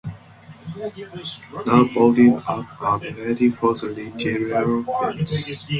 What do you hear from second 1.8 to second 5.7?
boarded up and ready for redevelopment.